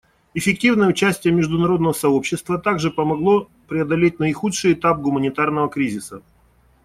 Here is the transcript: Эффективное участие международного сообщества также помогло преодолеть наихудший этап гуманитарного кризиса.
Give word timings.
Эффективное 0.33 0.87
участие 0.89 1.31
международного 1.31 1.93
сообщества 1.93 2.57
также 2.57 2.89
помогло 2.89 3.51
преодолеть 3.67 4.17
наихудший 4.17 4.73
этап 4.73 4.97
гуманитарного 4.99 5.69
кризиса. 5.69 6.23